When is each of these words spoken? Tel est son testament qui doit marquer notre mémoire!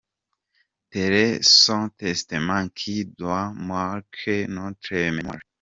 Tel 0.89 1.13
est 1.13 1.43
son 1.43 1.89
testament 1.89 2.69
qui 2.69 3.05
doit 3.05 3.51
marquer 3.51 4.47
notre 4.47 4.95
mémoire! 4.95 5.37